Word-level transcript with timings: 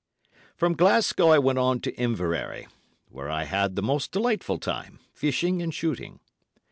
From 0.55 0.73
Glasgow 0.73 1.29
I 1.29 1.37
went 1.37 1.59
on 1.59 1.79
to 1.81 1.93
Inverary, 1.95 2.65
where 3.09 3.29
I 3.29 3.43
had 3.43 3.75
the 3.75 3.83
most 3.83 4.11
delightful 4.11 4.57
time, 4.57 4.97
fishing 5.13 5.61
and 5.61 5.71
shooting. 5.71 6.19